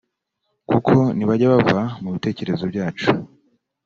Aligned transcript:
kuko 0.69 0.93
ntibajya 1.15 1.47
bava 1.53 1.81
mu 2.01 2.09
bitekerezo 2.15 2.63
byacu 2.71 3.07